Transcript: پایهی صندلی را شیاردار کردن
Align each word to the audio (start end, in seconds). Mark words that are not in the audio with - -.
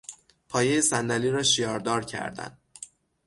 پایهی 0.49 0.81
صندلی 0.81 1.29
را 1.29 1.43
شیاردار 1.43 2.05
کردن 2.05 2.57